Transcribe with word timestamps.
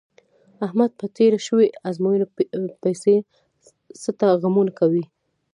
احمد 0.65 0.91
په 0.99 1.05
تېره 1.15 1.39
شوې 1.47 1.67
ازموینه 1.89 2.25
پسې 2.81 3.15
څټه 4.01 4.27
غمونه 4.41 4.71
کوي. 4.79 5.05